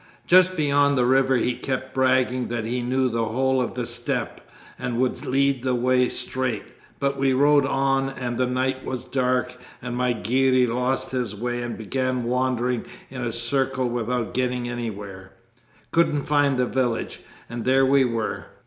'Just 0.25 0.57
beyond 0.57 0.97
the 0.97 1.05
river 1.05 1.37
he 1.37 1.53
kept 1.53 1.93
bragging 1.93 2.47
that 2.47 2.65
he 2.65 2.81
knew 2.81 3.07
the 3.07 3.25
whole 3.25 3.61
of 3.61 3.75
the 3.75 3.85
steppe 3.85 4.41
and 4.79 4.97
would 4.99 5.23
lead 5.23 5.61
the 5.61 5.75
way 5.75 6.09
straight, 6.09 6.63
but 6.99 7.17
we 7.17 7.33
rode 7.33 7.67
on 7.67 8.09
and 8.09 8.35
the 8.39 8.47
night 8.47 8.83
was 8.83 9.05
dark, 9.05 9.55
and 9.79 9.95
my 9.95 10.11
Girey 10.11 10.65
lost 10.65 11.11
his 11.11 11.35
way 11.35 11.61
and 11.61 11.77
began 11.77 12.23
wandering 12.23 12.83
in 13.11 13.21
a 13.21 13.31
circle 13.31 13.87
without 13.87 14.33
getting 14.33 14.67
anywhere: 14.67 15.33
couldn't 15.91 16.23
find 16.23 16.57
the 16.57 16.65
village, 16.65 17.19
and 17.47 17.63
there 17.63 17.85
we 17.85 18.03
were. 18.03 18.47